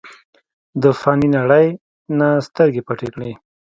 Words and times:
د 0.81 0.83
فانې 0.99 1.27
نړۍ 1.37 1.67
نه 2.19 2.29
سترګې 2.47 2.81
پټې 2.87 3.07
کړې۔ 3.13 3.31